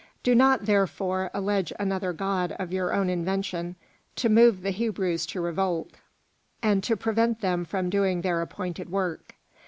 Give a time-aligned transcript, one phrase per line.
[0.23, 3.75] Do not, therefore, allege another god of your own invention
[4.15, 5.91] to move the Hebrews to revolt,
[6.63, 9.35] and to prevent them from doing their appointed work.